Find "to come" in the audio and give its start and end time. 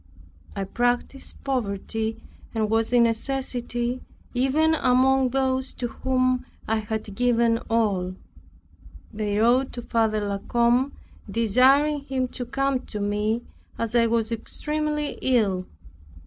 12.29-12.79